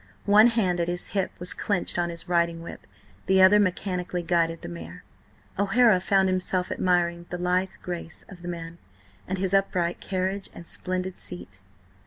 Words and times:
One 0.25 0.47
hand 0.47 0.79
at 0.79 0.87
his 0.87 1.09
hip 1.09 1.29
was 1.37 1.53
clenched 1.53 1.99
on 1.99 2.09
his 2.09 2.27
riding 2.27 2.63
whip, 2.63 2.87
the 3.27 3.39
other 3.39 3.59
mechanically 3.59 4.23
guided 4.23 4.63
the 4.63 4.67
mare. 4.67 5.03
O'Hara 5.59 5.99
found 5.99 6.27
himself 6.27 6.71
admiring 6.71 7.27
the 7.29 7.37
lithe 7.37 7.73
grace 7.83 8.25
of 8.27 8.41
the 8.41 8.47
man, 8.47 8.79
with 9.29 9.37
his 9.37 9.53
upright 9.53 9.99
carriage 10.01 10.49
and 10.55 10.65
splendid 10.65 11.19
seat. 11.19 11.59